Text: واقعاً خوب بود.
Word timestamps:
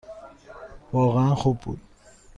واقعاً 0.93 1.35
خوب 1.35 1.59
بود. 1.61 1.81